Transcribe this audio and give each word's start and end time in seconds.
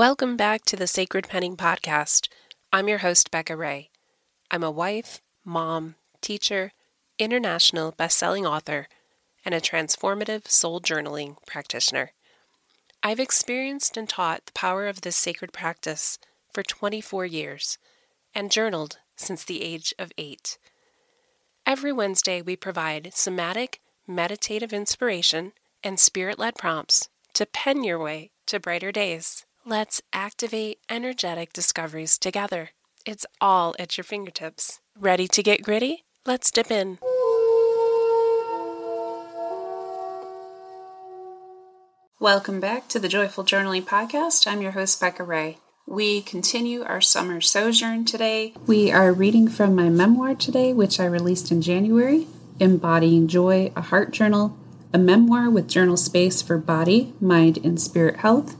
Welcome 0.00 0.38
back 0.38 0.64
to 0.64 0.76
the 0.76 0.86
Sacred 0.86 1.28
Penning 1.28 1.58
Podcast. 1.58 2.30
I'm 2.72 2.88
your 2.88 3.00
host, 3.00 3.30
Becca 3.30 3.54
Ray. 3.54 3.90
I'm 4.50 4.62
a 4.62 4.70
wife, 4.70 5.20
mom, 5.44 5.96
teacher, 6.22 6.72
international 7.18 7.92
best-selling 7.92 8.46
author, 8.46 8.88
and 9.44 9.54
a 9.54 9.60
transformative 9.60 10.48
soul 10.48 10.80
journaling 10.80 11.36
practitioner. 11.46 12.12
I've 13.02 13.20
experienced 13.20 13.98
and 13.98 14.08
taught 14.08 14.46
the 14.46 14.52
power 14.52 14.88
of 14.88 15.02
this 15.02 15.16
sacred 15.16 15.52
practice 15.52 16.18
for 16.50 16.62
24 16.62 17.26
years 17.26 17.76
and 18.34 18.50
journaled 18.50 19.00
since 19.16 19.44
the 19.44 19.60
age 19.60 19.92
of 19.98 20.12
eight. 20.16 20.56
Every 21.66 21.92
Wednesday, 21.92 22.40
we 22.40 22.56
provide 22.56 23.12
somatic, 23.12 23.80
meditative 24.06 24.72
inspiration 24.72 25.52
and 25.84 26.00
spirit 26.00 26.38
led 26.38 26.54
prompts 26.54 27.10
to 27.34 27.44
pen 27.44 27.84
your 27.84 27.98
way 27.98 28.30
to 28.46 28.58
brighter 28.58 28.92
days. 28.92 29.44
Let's 29.66 30.00
activate 30.14 30.78
energetic 30.88 31.52
discoveries 31.52 32.16
together. 32.16 32.70
It's 33.04 33.26
all 33.42 33.76
at 33.78 33.98
your 33.98 34.04
fingertips. 34.04 34.80
Ready 34.98 35.28
to 35.28 35.42
get 35.42 35.62
gritty? 35.62 36.04
Let's 36.24 36.50
dip 36.50 36.70
in. 36.70 36.96
Welcome 42.18 42.58
back 42.58 42.88
to 42.88 42.98
the 42.98 43.08
Joyful 43.08 43.44
Journaling 43.44 43.84
Podcast. 43.84 44.46
I'm 44.46 44.62
your 44.62 44.72
host, 44.72 44.98
Becca 44.98 45.24
Ray. 45.24 45.58
We 45.86 46.22
continue 46.22 46.82
our 46.82 47.02
summer 47.02 47.42
sojourn 47.42 48.06
today. 48.06 48.54
We 48.66 48.90
are 48.90 49.12
reading 49.12 49.46
from 49.46 49.74
my 49.74 49.90
memoir 49.90 50.34
today, 50.34 50.72
which 50.72 50.98
I 50.98 51.04
released 51.04 51.52
in 51.52 51.60
January 51.60 52.26
Embodying 52.58 53.28
Joy, 53.28 53.72
a 53.76 53.82
Heart 53.82 54.12
Journal, 54.12 54.56
a 54.94 54.98
memoir 54.98 55.50
with 55.50 55.68
journal 55.68 55.98
space 55.98 56.40
for 56.40 56.56
body, 56.56 57.12
mind, 57.20 57.58
and 57.62 57.78
spirit 57.78 58.20
health 58.20 58.56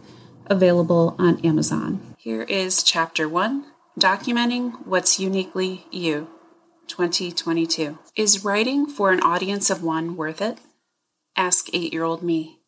available 0.50 1.14
on 1.18 1.38
Amazon. 1.46 2.14
Here 2.18 2.42
is 2.42 2.82
chapter 2.82 3.28
one 3.28 3.64
Documenting 3.98 4.84
What's 4.84 5.20
Uniquely 5.20 5.86
You, 5.92 6.28
2022. 6.88 7.98
Is 8.16 8.44
writing 8.44 8.86
for 8.86 9.12
an 9.12 9.20
audience 9.20 9.70
of 9.70 9.82
one 9.82 10.16
worth 10.16 10.42
it? 10.42 10.58
Ask 11.36 11.68
eight 11.72 11.92
year 11.92 12.02
old 12.02 12.22
me. 12.22 12.58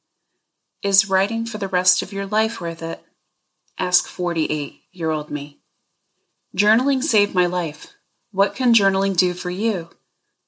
Is 0.83 1.11
writing 1.11 1.44
for 1.44 1.58
the 1.58 1.69
rest 1.69 2.02
of 2.02 2.12
your 2.12 2.27
life 2.27 2.61
worth 2.61 2.83
it? 2.83 3.02
Ask 3.78 4.06
48 4.06 4.80
year 4.92 5.11
old 5.11 5.30
me. 5.30 5.58
Journaling 6.56 7.02
saved 7.02 7.34
my 7.34 7.46
life. 7.46 7.94
What 8.30 8.55
can 8.55 8.72
journaling 8.72 9.17
do 9.17 9.34
for 9.34 9.50
you? 9.50 9.91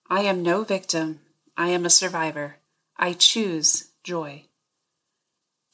I 0.09 0.21
am 0.21 0.43
no 0.43 0.63
victim. 0.65 1.21
I 1.57 1.69
am 1.69 1.85
a 1.85 1.91
survivor. 1.91 2.57
I 2.97 3.13
choose 3.13 3.91
joy. 4.03 4.45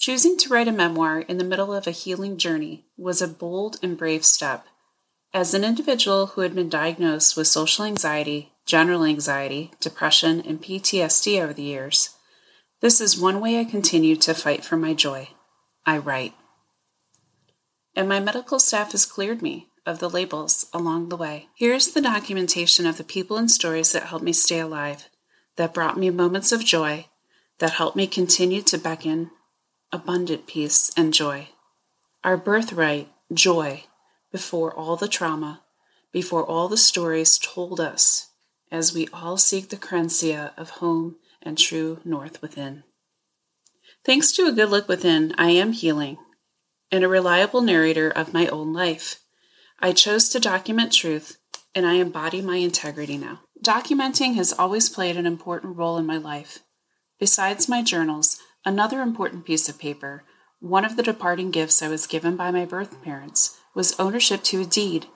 Choosing 0.01 0.39
to 0.39 0.49
write 0.49 0.67
a 0.67 0.73
memoir 0.73 1.21
in 1.21 1.37
the 1.37 1.45
middle 1.45 1.75
of 1.75 1.87
a 1.87 1.91
healing 1.91 2.39
journey 2.39 2.87
was 2.97 3.21
a 3.21 3.29
bold 3.29 3.79
and 3.83 3.99
brave 3.99 4.25
step. 4.25 4.67
As 5.35 5.53
an 5.53 5.63
individual 5.63 6.29
who 6.29 6.41
had 6.41 6.55
been 6.55 6.71
diagnosed 6.71 7.37
with 7.37 7.49
social 7.49 7.85
anxiety, 7.85 8.55
general 8.65 9.05
anxiety, 9.05 9.73
depression, 9.79 10.41
and 10.41 10.63
PTSD 10.63 11.39
over 11.43 11.53
the 11.53 11.65
years, 11.65 12.17
this 12.81 12.99
is 12.99 13.21
one 13.21 13.43
way 13.43 13.61
I 13.61 13.65
continue 13.65 14.17
to 14.17 14.33
fight 14.33 14.65
for 14.65 14.79
my 14.79 14.95
joy. 14.95 15.29
I 15.85 15.99
write. 15.99 16.33
And 17.95 18.09
my 18.09 18.21
medical 18.21 18.59
staff 18.59 18.93
has 18.93 19.05
cleared 19.05 19.43
me 19.43 19.69
of 19.85 19.99
the 19.99 20.09
labels 20.09 20.65
along 20.73 21.11
the 21.11 21.17
way. 21.19 21.49
Here's 21.55 21.89
the 21.89 22.01
documentation 22.01 22.87
of 22.87 22.97
the 22.97 23.05
people 23.05 23.37
and 23.37 23.51
stories 23.51 23.93
that 23.93 24.05
helped 24.05 24.25
me 24.25 24.33
stay 24.33 24.61
alive, 24.61 25.11
that 25.57 25.75
brought 25.75 25.99
me 25.99 26.09
moments 26.09 26.53
of 26.53 26.65
joy, 26.65 27.09
that 27.59 27.73
helped 27.73 27.99
me 27.99 28.07
continue 28.07 28.63
to 28.63 28.79
beckon 28.79 29.31
abundant 29.93 30.47
peace 30.47 30.91
and 30.97 31.13
joy. 31.13 31.49
Our 32.23 32.37
birthright, 32.37 33.09
joy, 33.33 33.85
before 34.31 34.73
all 34.75 34.97
the 34.97 35.09
trauma, 35.09 35.63
before 36.13 36.45
all 36.45 36.69
the 36.69 36.77
stories 36.77 37.39
told 37.39 37.81
us, 37.81 38.29
as 38.71 38.95
we 38.95 39.09
all 39.13 39.37
seek 39.37 39.69
the 39.69 39.77
querencia 39.77 40.53
of 40.57 40.71
home 40.71 41.17
and 41.43 41.57
true 41.59 42.01
north 42.05 42.41
within. 42.43 42.85
Thanks 44.05 44.33
to 44.33 44.47
a 44.47 44.53
good 44.53 44.71
look 44.71 44.89
within, 44.89 45.35
I 45.37 45.51
am 45.51 45.73
healing 45.73 46.19
and 46.91 47.05
a 47.05 47.09
reliable 47.09 47.61
narrator 47.61 48.11
of 48.11 48.35
my 48.35 48.49
own 48.49 48.73
life. 48.73 49.21
I 49.79 49.93
chose 49.93 50.29
to 50.31 50.41
document 50.41 50.93
truth 50.93 51.39
and 51.75 51.87
I 51.87 51.95
embody 51.95 52.43
my 52.43 52.57
integrity 52.57 53.17
now. 53.17 53.41
Documenting 53.65 54.35
has 54.35 54.53
always 54.53 54.89
played 54.89 55.17
an 55.17 55.27
important 55.27 55.77
role 55.77 55.99
in 55.99 56.07
my 56.07 56.17
life. 56.17 56.61
Besides 57.19 57.69
my 57.69 57.83
journals, 57.83 58.41
Another 58.65 59.01
important 59.01 59.45
piece 59.45 59.69
of 59.69 59.79
paper, 59.79 60.23
one 60.61 60.85
of 60.85 60.97
the 60.97 61.03
departing 61.03 61.51
gifts 61.51 61.83
I 61.83 61.89
was 61.89 62.07
given 62.07 62.37
by 62.37 62.51
my 62.51 62.67
birth 62.67 63.03
parents, 63.03 63.59
was 63.75 63.99
ownership 63.99 64.43
to 64.45 64.61
a 64.61 64.67
deed, 64.67 65.07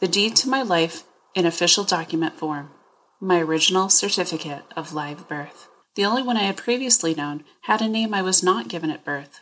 the 0.00 0.08
deed 0.08 0.36
to 0.36 0.48
my 0.48 0.62
life 0.62 1.04
in 1.34 1.44
official 1.44 1.84
document 1.84 2.34
form, 2.34 2.70
my 3.20 3.40
original 3.40 3.90
certificate 3.90 4.64
of 4.74 4.94
live 4.94 5.28
birth. 5.28 5.68
The 5.94 6.06
only 6.06 6.22
one 6.22 6.38
I 6.38 6.44
had 6.44 6.56
previously 6.56 7.14
known 7.14 7.44
had 7.62 7.82
a 7.82 7.88
name 7.88 8.14
I 8.14 8.22
was 8.22 8.42
not 8.42 8.68
given 8.68 8.90
at 8.90 9.04
birth, 9.04 9.40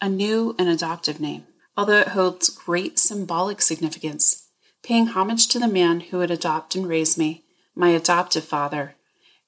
a 0.00 0.08
new 0.08 0.56
and 0.58 0.68
adoptive 0.68 1.20
name, 1.20 1.46
although 1.76 2.00
it 2.00 2.08
holds 2.08 2.48
great 2.48 2.98
symbolic 2.98 3.60
significance, 3.60 4.48
paying 4.82 5.08
homage 5.08 5.46
to 5.48 5.60
the 5.60 5.68
man 5.68 6.00
who 6.00 6.20
had 6.20 6.30
adopted 6.32 6.80
and 6.80 6.90
raised 6.90 7.16
me, 7.16 7.44
my 7.76 7.90
adoptive 7.90 8.44
father, 8.44 8.96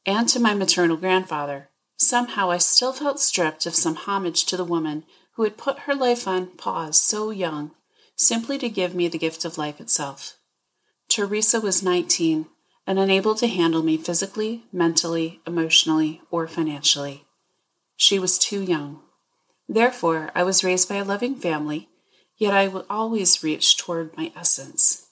and 0.06 0.28
to 0.28 0.38
my 0.38 0.54
maternal 0.54 0.96
grandfather, 0.96 1.69
Somehow 2.02 2.50
I 2.50 2.56
still 2.56 2.94
felt 2.94 3.20
stripped 3.20 3.66
of 3.66 3.74
some 3.74 3.94
homage 3.94 4.46
to 4.46 4.56
the 4.56 4.64
woman 4.64 5.04
who 5.34 5.42
had 5.42 5.58
put 5.58 5.80
her 5.80 5.94
life 5.94 6.26
on 6.26 6.46
pause 6.46 6.98
so 6.98 7.28
young, 7.28 7.72
simply 8.16 8.56
to 8.56 8.70
give 8.70 8.94
me 8.94 9.06
the 9.06 9.18
gift 9.18 9.44
of 9.44 9.58
life 9.58 9.82
itself. 9.82 10.36
Teresa 11.10 11.60
was 11.60 11.82
19 11.82 12.46
and 12.86 12.98
unable 12.98 13.34
to 13.34 13.46
handle 13.46 13.82
me 13.82 13.98
physically, 13.98 14.64
mentally, 14.72 15.42
emotionally, 15.46 16.22
or 16.30 16.48
financially. 16.48 17.26
She 17.96 18.18
was 18.18 18.38
too 18.38 18.62
young. 18.62 19.02
Therefore, 19.68 20.30
I 20.34 20.42
was 20.42 20.64
raised 20.64 20.88
by 20.88 20.94
a 20.96 21.04
loving 21.04 21.36
family, 21.36 21.90
yet 22.38 22.54
I 22.54 22.66
would 22.66 22.86
always 22.88 23.44
reach 23.44 23.76
toward 23.76 24.16
my 24.16 24.32
essence, 24.34 25.08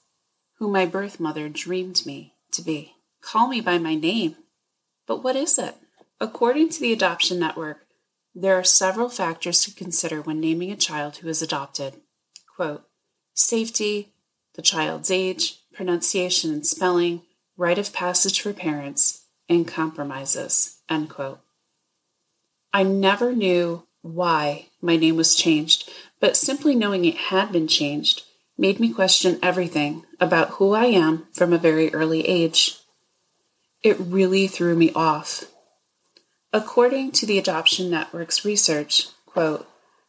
who 0.54 0.70
my 0.70 0.86
birth 0.86 1.20
mother 1.20 1.50
dreamed 1.50 2.06
me 2.06 2.32
to 2.52 2.62
be. 2.62 2.94
Call 3.20 3.46
me 3.46 3.60
by 3.60 3.76
my 3.76 3.94
name, 3.94 4.36
but 5.06 5.22
what 5.22 5.36
is 5.36 5.58
it? 5.58 5.74
According 6.20 6.70
to 6.70 6.80
the 6.80 6.92
Adoption 6.92 7.38
Network, 7.38 7.86
there 8.34 8.58
are 8.58 8.64
several 8.64 9.08
factors 9.08 9.64
to 9.64 9.74
consider 9.74 10.20
when 10.20 10.40
naming 10.40 10.70
a 10.70 10.76
child 10.76 11.18
who 11.18 11.28
is 11.28 11.42
adopted. 11.42 11.94
Quote, 12.56 12.84
safety, 13.34 14.12
the 14.54 14.62
child's 14.62 15.12
age, 15.12 15.60
pronunciation 15.72 16.52
and 16.52 16.66
spelling, 16.66 17.22
rite 17.56 17.78
of 17.78 17.92
passage 17.92 18.40
for 18.40 18.52
parents, 18.52 19.22
and 19.48 19.66
compromises. 19.68 20.78
End 20.88 21.08
quote. 21.08 21.40
I 22.72 22.82
never 22.82 23.32
knew 23.32 23.84
why 24.02 24.66
my 24.82 24.96
name 24.96 25.16
was 25.16 25.36
changed, 25.36 25.88
but 26.20 26.36
simply 26.36 26.74
knowing 26.74 27.04
it 27.04 27.16
had 27.16 27.52
been 27.52 27.68
changed 27.68 28.24
made 28.56 28.80
me 28.80 28.92
question 28.92 29.38
everything 29.40 30.04
about 30.18 30.50
who 30.50 30.72
I 30.72 30.86
am 30.86 31.28
from 31.32 31.52
a 31.52 31.58
very 31.58 31.94
early 31.94 32.26
age. 32.26 32.76
It 33.84 33.96
really 34.00 34.48
threw 34.48 34.74
me 34.74 34.92
off 34.94 35.44
According 36.50 37.12
to 37.12 37.26
the 37.26 37.38
Adoption 37.38 37.90
Network's 37.90 38.42
research, 38.42 39.08
quote, 39.26 39.68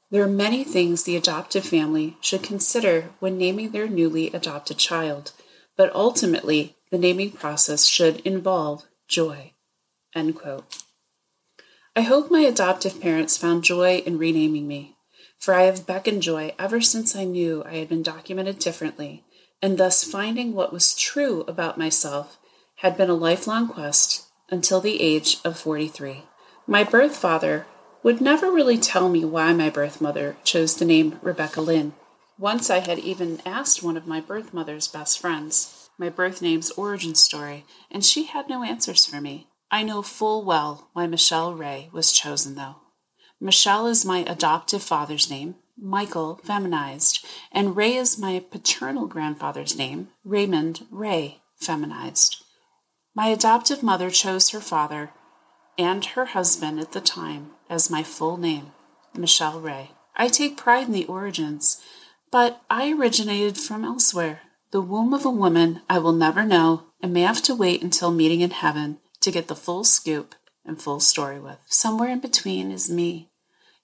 there 0.09 0.23
are 0.23 0.27
many 0.27 0.63
things 0.63 1.03
the 1.03 1.17
adoptive 1.17 1.65
family 1.65 2.15
should 2.21 2.43
consider 2.43 3.09
when 3.19 3.37
naming 3.37 3.71
their 3.71 3.89
newly 3.89 4.27
adopted 4.27 4.77
child, 4.77 5.33
but 5.75 5.93
ultimately 5.93 6.77
the 6.91 6.97
naming 6.97 7.31
process 7.31 7.85
should 7.85 8.21
involve 8.21 8.85
joy. 9.07 9.51
End 10.15 10.33
quote. 10.35 10.81
I 11.93 12.01
hope 12.01 12.31
my 12.31 12.41
adoptive 12.41 13.01
parents 13.01 13.37
found 13.37 13.65
joy 13.65 13.97
in 13.97 14.17
renaming 14.17 14.65
me, 14.65 14.95
for 15.37 15.53
I 15.53 15.63
have 15.63 15.85
beckoned 15.85 16.21
joy 16.21 16.55
ever 16.57 16.79
since 16.79 17.17
I 17.17 17.25
knew 17.25 17.63
I 17.65 17.75
had 17.75 17.89
been 17.89 18.01
documented 18.01 18.59
differently, 18.59 19.25
and 19.61 19.77
thus 19.77 20.05
finding 20.05 20.53
what 20.53 20.71
was 20.71 20.95
true 20.95 21.43
about 21.49 21.77
myself 21.77 22.37
had 22.77 22.95
been 22.95 23.09
a 23.09 23.13
lifelong 23.13 23.67
quest 23.67 24.25
until 24.49 24.79
the 24.79 25.01
age 25.01 25.37
of 25.43 25.59
43. 25.59 26.23
My 26.69 26.83
birth 26.83 27.15
father 27.17 27.65
would 28.03 28.21
never 28.21 28.51
really 28.51 28.77
tell 28.77 29.09
me 29.09 29.25
why 29.25 29.53
my 29.53 29.71
birth 29.71 29.99
mother 29.99 30.37
chose 30.43 30.75
the 30.75 30.85
name 30.85 31.17
Rebecca 31.23 31.61
Lynn. 31.61 31.93
Once 32.37 32.69
I 32.69 32.77
had 32.77 32.99
even 32.99 33.41
asked 33.43 33.81
one 33.81 33.97
of 33.97 34.05
my 34.05 34.21
birth 34.21 34.53
mother's 34.53 34.87
best 34.87 35.17
friends 35.17 35.89
my 35.97 36.09
birth 36.09 36.43
name's 36.43 36.69
origin 36.71 37.15
story, 37.15 37.65
and 37.89 38.05
she 38.05 38.25
had 38.25 38.47
no 38.47 38.61
answers 38.61 39.03
for 39.03 39.19
me. 39.19 39.47
I 39.71 39.81
know 39.81 40.03
full 40.03 40.45
well 40.45 40.89
why 40.93 41.07
Michelle 41.07 41.55
Ray 41.55 41.89
was 41.91 42.11
chosen, 42.11 42.53
though. 42.53 42.75
Michelle 43.41 43.87
is 43.87 44.05
my 44.05 44.19
adoptive 44.19 44.83
father's 44.83 45.27
name, 45.27 45.55
Michael 45.75 46.39
feminized, 46.43 47.25
and 47.51 47.75
Ray 47.75 47.95
is 47.95 48.19
my 48.19 48.43
paternal 48.51 49.07
grandfather's 49.07 49.75
name, 49.75 50.09
Raymond 50.23 50.85
Ray 50.91 51.41
feminized. 51.55 52.45
My 53.15 53.29
adoptive 53.29 53.81
mother 53.81 54.11
chose 54.11 54.51
her 54.51 54.61
father 54.61 55.09
and 55.79 56.03
her 56.07 56.25
husband 56.25 56.77
at 56.77 56.91
the 56.91 56.99
time 56.99 57.51
as 57.69 57.89
my 57.89 58.03
full 58.03 58.35
name, 58.35 58.73
Michelle 59.17 59.61
Ray. 59.61 59.91
I 60.13 60.27
take 60.27 60.57
pride 60.57 60.87
in 60.87 60.91
the 60.91 61.05
origins, 61.05 61.81
But 62.31 62.61
I 62.69 62.91
originated 62.91 63.57
from 63.57 63.83
elsewhere. 63.83 64.41
The 64.71 64.81
womb 64.81 65.15
of 65.15 65.25
a 65.25 65.31
woman 65.31 65.81
I 65.89 65.97
will 65.97 66.11
never 66.11 66.45
know 66.45 66.83
and 67.01 67.11
may 67.11 67.21
have 67.21 67.41
to 67.43 67.55
wait 67.55 67.81
until 67.81 68.11
meeting 68.11 68.41
in 68.41 68.51
heaven 68.51 68.99
to 69.21 69.31
get 69.31 69.47
the 69.47 69.55
full 69.55 69.83
scoop 69.83 70.35
and 70.63 70.79
full 70.79 70.99
story 70.99 71.39
with. 71.39 71.57
Somewhere 71.65 72.09
in 72.09 72.19
between 72.19 72.69
is 72.69 72.91
me. 72.91 73.31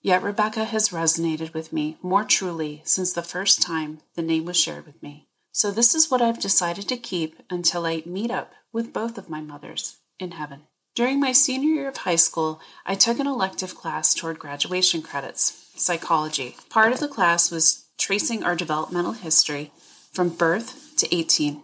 Yet 0.02 0.22
Rebecca 0.22 0.66
has 0.66 0.90
resonated 0.90 1.56
with 1.56 1.74
me 1.74 1.98
more 2.04 2.24
truly 2.24 2.82
since 2.84 3.14
the 3.14 3.24
first 3.24 3.64
time 3.64 4.02
the 4.16 4.22
name 4.22 4.46
was 4.46 4.58
shared 4.58 4.86
with 4.86 5.02
me. 5.02 5.28
So 5.52 5.72
this 5.72 5.96
is 5.96 6.12
what 6.12 6.22
I've 6.22 6.40
decided 6.40 6.88
to 6.90 6.98
keep 6.98 7.42
until 7.50 7.86
I 7.86 8.04
meet 8.06 8.30
up 8.30 8.54
with 8.72 8.94
both 8.94 9.18
of 9.18 9.30
my 9.30 9.42
mothers 9.42 9.98
in 10.20 10.32
heaven. 10.32 10.64
During 10.96 11.20
my 11.20 11.34
senior 11.34 11.72
year 11.72 11.90
of 11.90 11.98
high 11.98 12.16
school, 12.16 12.62
I 12.86 12.96
took 12.96 13.20
an 13.20 13.28
elective 13.28 13.76
class 13.76 14.14
toward 14.14 14.40
graduation 14.40 15.02
credits, 15.02 15.70
psychology. 15.76 16.56
Part 16.70 16.94
of 16.94 17.02
the 17.02 17.10
class 17.10 17.52
was 17.52 17.88
tracing 17.98 18.46
our 18.46 18.56
developmental 18.56 19.12
history 19.12 19.74
from 20.14 20.30
birth 20.30 20.94
to 20.96 21.14
18. 21.14 21.62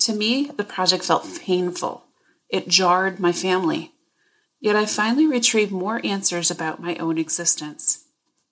To 0.00 0.12
me, 0.12 0.50
the 0.56 0.64
project 0.64 1.04
felt 1.04 1.38
painful. 1.40 2.02
It 2.48 2.66
jarred 2.66 3.20
my 3.20 3.30
family. 3.30 3.92
Yet 4.60 4.74
I 4.74 4.86
finally 4.86 5.28
retrieved 5.28 5.70
more 5.70 6.00
answers 6.04 6.50
about 6.50 6.82
my 6.82 6.96
own 6.96 7.16
existence. 7.16 8.06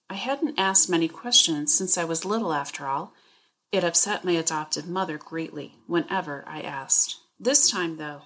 I 0.09 0.15
hadn't 0.15 0.57
asked 0.57 0.89
many 0.89 1.09
questions 1.09 1.77
since 1.77 1.99
I 1.99 2.05
was 2.05 2.25
little, 2.25 2.53
after 2.53 2.87
all. 2.87 3.13
It 3.73 3.83
upset 3.83 4.25
my 4.25 4.33
adoptive 4.33 4.87
mother 4.87 5.19
greatly 5.19 5.75
whenever 5.89 6.45
I 6.47 6.61
asked. 6.61 7.17
This 7.41 7.69
time, 7.69 7.97
though, 7.97 8.23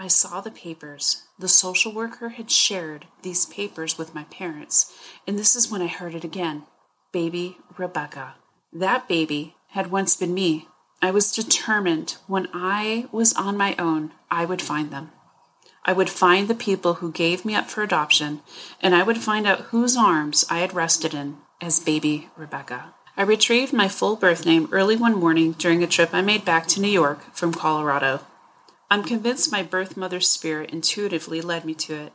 I 0.00 0.06
saw 0.06 0.40
the 0.40 0.52
papers. 0.52 1.24
The 1.40 1.48
social 1.48 1.92
worker 1.92 2.28
had 2.28 2.52
shared 2.52 3.06
these 3.22 3.46
papers 3.46 3.98
with 3.98 4.14
my 4.14 4.22
parents, 4.24 4.96
and 5.26 5.36
this 5.36 5.56
is 5.56 5.72
when 5.72 5.82
I 5.82 5.88
heard 5.88 6.14
it 6.14 6.22
again 6.22 6.62
baby 7.10 7.56
Rebecca. 7.76 8.36
That 8.72 9.08
baby 9.08 9.56
had 9.70 9.90
once 9.90 10.14
been 10.14 10.34
me. 10.34 10.68
I 11.02 11.10
was 11.10 11.32
determined 11.32 12.16
when 12.28 12.46
I 12.54 13.06
was 13.10 13.32
on 13.32 13.56
my 13.56 13.74
own, 13.76 14.12
I 14.30 14.44
would 14.44 14.62
find 14.62 14.92
them. 14.92 15.10
I 15.84 15.94
would 15.94 16.10
find 16.10 16.46
the 16.46 16.54
people 16.54 16.94
who 16.94 17.10
gave 17.10 17.44
me 17.44 17.56
up 17.56 17.68
for 17.68 17.82
adoption, 17.82 18.42
and 18.80 18.94
I 18.94 19.02
would 19.02 19.18
find 19.18 19.48
out 19.48 19.72
whose 19.72 19.96
arms 19.96 20.44
I 20.48 20.60
had 20.60 20.74
rested 20.74 21.12
in 21.12 21.38
as 21.60 21.80
baby 21.80 22.28
Rebecca. 22.36 22.94
I 23.16 23.22
retrieved 23.22 23.72
my 23.72 23.88
full 23.88 24.14
birth 24.14 24.46
name 24.46 24.68
early 24.70 24.94
one 24.94 25.18
morning 25.18 25.56
during 25.58 25.82
a 25.82 25.88
trip 25.88 26.10
I 26.12 26.22
made 26.22 26.44
back 26.44 26.68
to 26.68 26.80
New 26.80 26.86
York 26.86 27.34
from 27.34 27.52
Colorado. 27.52 28.20
I'm 28.90 29.04
convinced 29.04 29.52
my 29.52 29.62
birth 29.62 29.96
mother's 29.96 30.28
spirit 30.28 30.70
intuitively 30.70 31.40
led 31.40 31.64
me 31.64 31.74
to 31.74 31.94
it. 31.94 32.12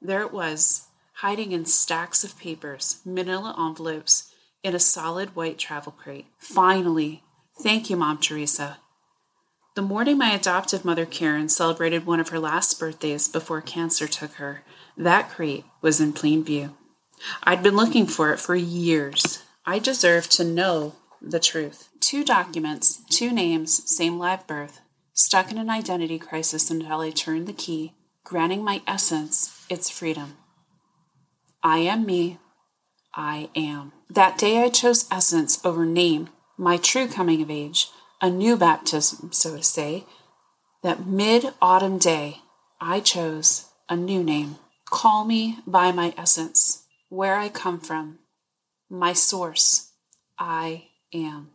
There 0.00 0.20
it 0.20 0.32
was, 0.32 0.88
hiding 1.14 1.52
in 1.52 1.64
stacks 1.64 2.22
of 2.22 2.38
papers, 2.38 3.00
manila 3.04 3.54
envelopes, 3.58 4.30
in 4.62 4.74
a 4.74 4.78
solid 4.80 5.34
white 5.34 5.58
travel 5.58 5.92
crate. 5.92 6.26
Finally, 6.38 7.22
thank 7.60 7.88
you, 7.88 7.96
Mom 7.96 8.18
Teresa. 8.18 8.78
The 9.74 9.82
morning 9.82 10.18
my 10.18 10.32
adoptive 10.32 10.84
mother 10.84 11.06
Karen 11.06 11.48
celebrated 11.48 12.04
one 12.04 12.20
of 12.20 12.28
her 12.28 12.38
last 12.38 12.78
birthdays 12.78 13.26
before 13.26 13.62
cancer 13.62 14.06
took 14.06 14.32
her, 14.34 14.64
that 14.98 15.30
crate 15.30 15.64
was 15.80 15.98
in 15.98 16.12
plain 16.12 16.44
view. 16.44 16.76
I'd 17.42 17.62
been 17.62 17.76
looking 17.76 18.06
for 18.06 18.32
it 18.32 18.40
for 18.40 18.54
years. 18.54 19.42
I 19.64 19.78
deserved 19.78 20.30
to 20.32 20.44
know 20.44 20.96
the 21.22 21.40
truth. 21.40 21.88
Two 22.00 22.22
documents, 22.22 23.02
two 23.08 23.32
names, 23.32 23.88
same 23.90 24.18
live 24.18 24.46
birth, 24.46 24.80
stuck 25.22 25.52
in 25.52 25.58
an 25.58 25.70
identity 25.70 26.18
crisis 26.18 26.70
until 26.70 27.00
I 27.00 27.10
turned 27.10 27.46
the 27.46 27.52
key, 27.52 27.94
granting 28.24 28.64
my 28.64 28.82
essence 28.86 29.64
its 29.70 29.88
freedom. 29.88 30.36
I 31.62 31.78
am 31.78 32.04
me. 32.04 32.38
I 33.14 33.48
am. 33.54 33.92
That 34.10 34.36
day 34.36 34.62
I 34.62 34.68
chose 34.68 35.06
essence 35.10 35.64
over 35.64 35.86
name, 35.86 36.30
my 36.58 36.76
true 36.76 37.06
coming 37.06 37.40
of 37.40 37.50
age 37.50 37.88
a 38.20 38.30
new 38.30 38.56
baptism, 38.56 39.32
so 39.32 39.56
to 39.56 39.62
say, 39.64 40.06
that 40.84 41.06
mid 41.06 41.52
autumn 41.60 41.98
day 41.98 42.38
I 42.80 43.00
chose 43.00 43.66
a 43.88 43.96
new 43.96 44.22
name. 44.22 44.56
Call 44.86 45.24
me 45.24 45.58
by 45.66 45.90
my 45.90 46.14
essence, 46.16 46.84
where 47.08 47.36
I 47.36 47.48
come 47.48 47.80
from, 47.80 48.20
my 48.88 49.12
source. 49.12 49.90
I 50.38 50.84
am. 51.12 51.51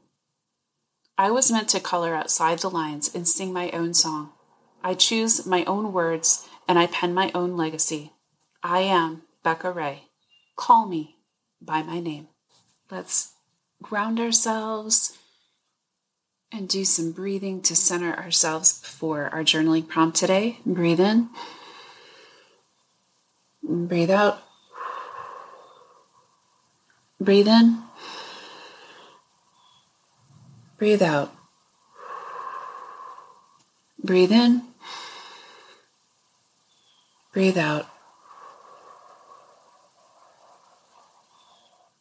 I 1.17 1.31
was 1.31 1.51
meant 1.51 1.67
to 1.69 1.79
color 1.79 2.13
outside 2.13 2.59
the 2.59 2.69
lines 2.69 3.13
and 3.13 3.27
sing 3.27 3.51
my 3.51 3.71
own 3.71 3.95
song. 3.95 4.31
I 4.83 4.93
choose 4.93 5.47
my 5.47 5.65
own 5.65 5.91
words 5.91 6.47
and 6.67 6.77
I 6.77 6.85
pen 6.85 7.13
my 7.13 7.31
own 7.33 7.57
legacy. 7.57 8.13
I 8.61 8.81
am 8.81 9.23
Becca 9.43 9.71
Ray. 9.71 10.03
Call 10.55 10.85
me 10.85 11.17
by 11.59 11.81
my 11.81 11.99
name. 11.99 12.27
Let's 12.91 13.33
ground 13.81 14.19
ourselves 14.19 15.17
and 16.51 16.69
do 16.69 16.85
some 16.85 17.11
breathing 17.11 17.61
to 17.63 17.75
center 17.75 18.13
ourselves 18.13 18.79
for 18.85 19.29
our 19.29 19.43
journaling 19.43 19.87
prompt 19.87 20.17
today. 20.17 20.59
Breathe 20.65 20.99
in, 20.99 21.29
breathe 23.63 24.11
out, 24.11 24.43
breathe 27.19 27.47
in, 27.47 27.83
breathe 30.77 31.01
out, 31.01 31.33
breathe 34.03 34.31
in, 34.31 34.63
breathe 37.33 37.57
out. 37.57 37.87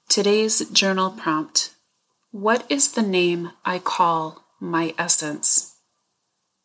Today's 0.08 0.69
journal 0.70 1.11
prompt 1.11 1.70
what 2.32 2.67
is 2.69 2.93
the 2.93 3.02
name 3.02 3.52
I 3.64 3.78
call 3.78 4.44
my 4.61 4.94
essence? 4.99 5.76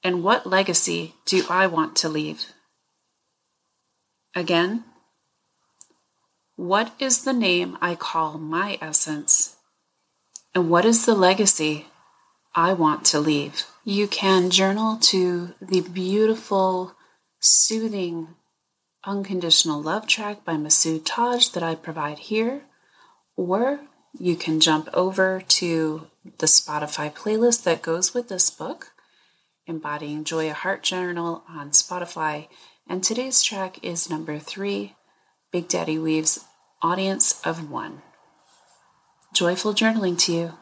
And 0.03 0.21
what 0.21 0.45
legacy 0.45 1.15
do 1.25 1.45
I 1.49 1.67
want 1.67 1.95
to 1.97 2.09
leave? 2.09 2.47
Again, 4.35 4.83
what 6.57 6.91
is 6.99 7.23
the 7.23 7.31
name 7.31 7.77
I 7.81 7.95
call 7.95 8.37
my 8.37 8.77
essence? 8.81 9.55
And 10.53 10.69
what 10.69 10.83
is 10.83 11.05
the 11.05 11.15
legacy 11.15 11.87
I 12.53 12.73
want 12.73 13.05
to 13.05 13.19
leave? 13.19 13.65
You 13.85 14.07
can 14.07 14.49
journal 14.49 14.97
to 14.97 15.53
the 15.61 15.81
beautiful, 15.81 16.93
soothing, 17.39 18.35
unconditional 19.05 19.81
love 19.81 20.05
track 20.05 20.43
by 20.43 20.53
Masood 20.53 21.03
Taj 21.05 21.47
that 21.49 21.63
I 21.63 21.75
provide 21.75 22.19
here, 22.19 22.63
or 23.37 23.79
you 24.19 24.35
can 24.35 24.59
jump 24.59 24.89
over 24.93 25.41
to 25.47 26.07
the 26.39 26.45
Spotify 26.45 27.13
playlist 27.13 27.63
that 27.63 27.81
goes 27.81 28.13
with 28.13 28.27
this 28.27 28.49
book, 28.49 28.91
Embodying 29.65 30.25
Joy 30.25 30.49
a 30.49 30.53
Heart 30.53 30.83
Journal 30.83 31.43
on 31.47 31.71
Spotify. 31.71 32.49
And 32.87 33.01
today's 33.01 33.41
track 33.41 33.79
is 33.81 34.09
number 34.09 34.37
three 34.39 34.95
Big 35.51 35.69
Daddy 35.69 35.97
Weave's 35.97 36.45
Audience 36.81 37.41
of 37.45 37.71
One. 37.71 38.01
Joyful 39.33 39.73
journaling 39.73 40.19
to 40.25 40.33
you. 40.33 40.53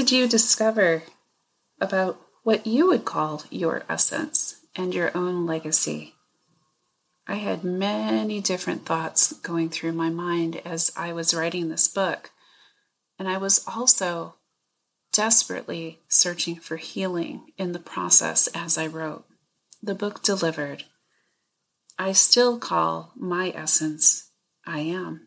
Did 0.00 0.10
you 0.10 0.26
discover 0.26 1.02
about 1.78 2.18
what 2.42 2.66
you 2.66 2.86
would 2.86 3.04
call 3.04 3.42
your 3.50 3.82
essence 3.86 4.56
and 4.74 4.94
your 4.94 5.14
own 5.14 5.44
legacy? 5.44 6.14
I 7.26 7.34
had 7.34 7.64
many 7.64 8.40
different 8.40 8.86
thoughts 8.86 9.34
going 9.34 9.68
through 9.68 9.92
my 9.92 10.08
mind 10.08 10.62
as 10.64 10.90
I 10.96 11.12
was 11.12 11.34
writing 11.34 11.68
this 11.68 11.86
book. 11.86 12.30
And 13.18 13.28
I 13.28 13.36
was 13.36 13.62
also 13.68 14.36
desperately 15.12 15.98
searching 16.08 16.56
for 16.56 16.78
healing 16.78 17.52
in 17.58 17.72
the 17.72 17.78
process 17.78 18.46
as 18.54 18.78
I 18.78 18.86
wrote. 18.86 19.26
The 19.82 19.94
book 19.94 20.22
delivered. 20.22 20.84
I 21.98 22.12
still 22.12 22.58
call 22.58 23.12
my 23.16 23.52
essence 23.54 24.30
I 24.66 24.80
am. 24.80 25.26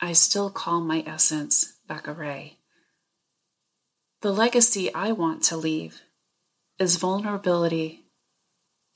I 0.00 0.14
still 0.14 0.50
call 0.50 0.80
my 0.80 1.04
essence 1.06 1.74
Becca 1.86 2.12
Ray. 2.12 2.58
The 4.24 4.32
legacy 4.32 4.88
I 4.94 5.12
want 5.12 5.42
to 5.42 5.56
leave 5.58 6.00
is 6.78 6.96
vulnerability 6.96 8.06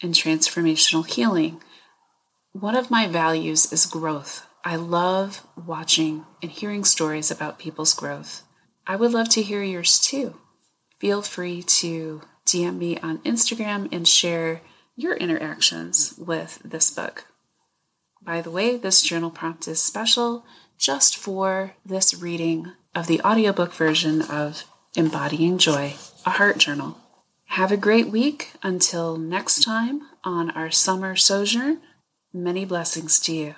and 0.03 0.15
transformational 0.15 1.07
healing 1.07 1.61
one 2.53 2.75
of 2.75 2.91
my 2.91 3.07
values 3.07 3.71
is 3.71 3.85
growth. 3.85 4.47
I 4.65 4.77
love 4.77 5.47
watching 5.55 6.25
and 6.41 6.51
hearing 6.51 6.83
stories 6.83 7.31
about 7.31 7.59
people's 7.59 7.93
growth. 7.93 8.43
I 8.87 8.97
would 8.97 9.13
love 9.13 9.29
to 9.33 9.43
hear 9.43 9.63
yours 9.63 10.01
too. 10.01 10.41
Feel 10.99 11.21
free 11.21 11.63
to 11.63 12.23
DM 12.47 12.79
me 12.79 12.97
on 12.97 13.19
Instagram 13.19 13.87
and 13.93 14.09
share 14.09 14.63
your 14.97 15.15
interactions 15.15 16.15
with 16.17 16.59
this 16.65 16.91
book. 16.91 17.27
By 18.23 18.41
the 18.41 18.51
way, 18.51 18.79
this 18.79 19.03
journal 19.03 19.31
prompt 19.31 19.69
is 19.69 19.79
special 19.79 20.47
just 20.79 21.19
for 21.19 21.75
this 21.85 22.15
reading 22.15 22.73
of 22.95 23.09
the 23.09 23.21
audiobook 23.21 23.75
version 23.75 24.23
of 24.23 24.65
Embodying 24.99 25.59
Joy, 25.59 25.95
a 26.27 26.31
heart 26.31 26.59
journal. 26.59 26.99
Have 27.45 27.71
a 27.71 27.77
great 27.77 28.09
week 28.09 28.51
until 28.65 29.17
next 29.17 29.63
time 29.63 30.03
on 30.25 30.51
our 30.51 30.73
summer 30.73 31.15
sojourn. 31.15 31.79
Many 32.33 32.65
blessings 32.65 33.21
to 33.21 33.33
you. 33.33 33.55